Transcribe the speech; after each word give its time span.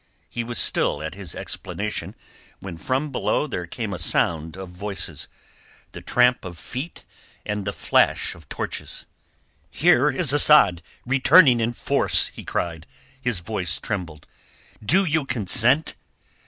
He 0.31 0.43
was 0.43 0.57
still 0.57 1.03
at 1.03 1.13
his 1.13 1.35
explanation 1.35 2.15
when 2.59 2.75
from 2.75 3.11
below 3.11 3.45
there 3.45 3.67
came 3.67 3.93
a 3.93 3.99
sound 3.99 4.57
of 4.57 4.69
voices, 4.71 5.27
the 5.91 6.01
tramp 6.01 6.43
of 6.43 6.57
feet, 6.57 7.03
and 7.45 7.65
the 7.65 7.71
flash 7.71 8.33
of 8.33 8.49
torches. 8.49 9.05
"Here 9.69 10.09
is 10.09 10.33
Asad 10.33 10.81
returning 11.05 11.59
in 11.59 11.73
force," 11.73 12.31
he 12.33 12.43
cried, 12.43 12.87
and 13.17 13.25
his 13.25 13.41
voice 13.41 13.79
trembled. 13.79 14.25
"Do 14.83 15.05
you 15.05 15.23
consent?" 15.23 15.93